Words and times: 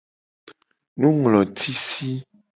Nunglotisi. 0.99 2.09